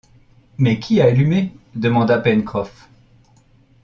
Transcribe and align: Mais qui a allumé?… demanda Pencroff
Mais 0.57 0.79
qui 0.79 0.99
a 0.99 1.05
allumé?… 1.05 1.51
demanda 1.75 2.17
Pencroff 2.17 2.89